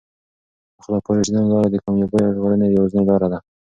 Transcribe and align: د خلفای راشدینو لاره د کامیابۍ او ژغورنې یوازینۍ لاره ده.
د 0.75 0.77
خلفای 0.85 1.15
راشدینو 1.19 1.51
لاره 1.51 1.69
د 1.71 1.75
کامیابۍ 1.83 2.21
او 2.25 2.29
ژغورنې 2.35 2.67
یوازینۍ 2.67 3.05
لاره 3.09 3.27
ده. 3.31 3.39